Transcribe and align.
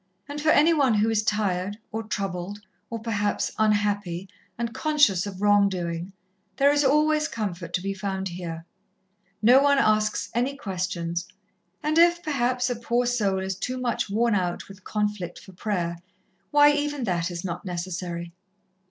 And 0.27 0.41
for 0.41 0.49
any 0.49 0.73
one 0.73 0.95
who 0.95 1.11
is 1.11 1.21
tired, 1.21 1.77
or 1.91 2.01
troubled, 2.01 2.57
or 2.89 2.97
perhaps 2.97 3.51
unhappy, 3.59 4.27
and 4.57 4.73
conscious 4.73 5.27
of 5.27 5.43
wrong 5.43 5.69
doing, 5.69 6.11
there 6.57 6.71
is 6.73 6.83
always 6.83 7.27
comfort 7.27 7.71
to 7.75 7.81
be 7.83 7.93
found 7.93 8.29
here. 8.29 8.65
No 9.43 9.61
one 9.61 9.77
asks 9.77 10.31
any 10.33 10.57
questions, 10.57 11.27
and 11.83 11.99
if, 11.99 12.23
perhaps, 12.23 12.67
a 12.67 12.75
poor 12.75 13.05
soul 13.05 13.41
is 13.41 13.55
too 13.55 13.77
much 13.77 14.09
worn 14.09 14.33
out 14.33 14.67
with 14.67 14.83
conflict 14.83 15.37
for 15.37 15.51
prayer, 15.53 15.99
why, 16.49 16.71
even 16.71 17.03
that 17.03 17.29
is 17.29 17.45
not 17.45 17.63
necessary." 17.63 18.33